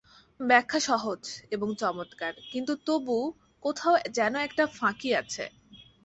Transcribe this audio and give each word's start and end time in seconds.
ব্যাখ্যা 0.39 0.79
সহজ 0.79 1.21
এবং 1.51 1.67
চমৎকার, 1.75 2.33
কিন্তু 2.51 2.73
তবু 2.87 3.17
কোথাও 3.65 3.95
যেন 4.13 4.33
একটা 4.47 4.63
ফাঁকি 4.77 5.09
আছে। 5.15 5.43